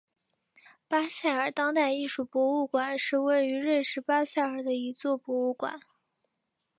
[0.87, 5.79] 巴塞尔当代艺术博物馆是位于瑞士巴塞尔的一座博物馆。